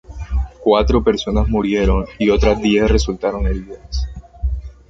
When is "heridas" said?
3.45-4.07